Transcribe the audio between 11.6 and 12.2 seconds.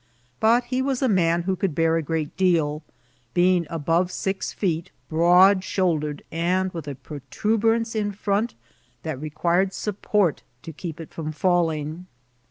ing.